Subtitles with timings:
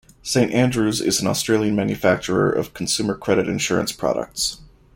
[0.23, 4.57] Saint Andrew's is an Australian manufacturer of consumer credit insurance products.